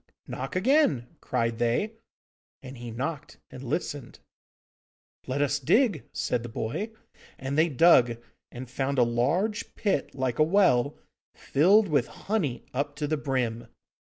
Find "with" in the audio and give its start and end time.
11.87-12.07